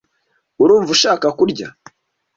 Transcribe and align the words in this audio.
Urumva 0.63 0.89
ushaka 0.95 1.25
kurya? 1.37 1.67